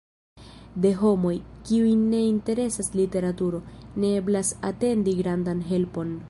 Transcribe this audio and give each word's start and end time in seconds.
De 0.85 0.91
homoj, 1.01 1.33
kiujn 1.67 2.01
ne 2.13 2.21
interesas 2.29 2.89
literaturo, 3.01 3.61
ne 4.05 4.15
eblas 4.23 4.53
atendi 4.71 5.15
grandan 5.21 5.63
helpon. 5.71 6.19